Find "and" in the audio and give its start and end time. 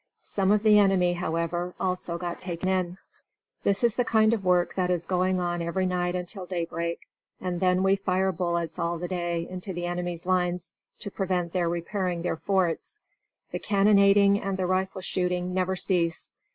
7.39-7.59, 14.41-14.57